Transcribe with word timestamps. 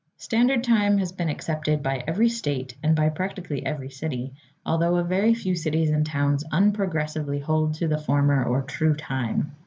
Standard 0.17 0.63
Time 0.63 0.97
has 0.97 1.11
been 1.11 1.29
accepted 1.29 1.83
by 1.83 2.03
every 2.07 2.27
State 2.27 2.75
and 2.81 2.95
by 2.95 3.07
practically 3.07 3.63
every 3.63 3.91
city, 3.91 4.33
although 4.65 4.95
a 4.95 5.03
very 5.03 5.35
few 5.35 5.53
cities 5.53 5.91
and 5.91 6.07
towns 6.07 6.43
unprogressively 6.51 7.39
hold 7.39 7.75
to 7.75 7.87
the 7.87 7.99
former 8.01 8.43
or 8.43 8.63
True 8.63 8.95
Time. 8.95 9.51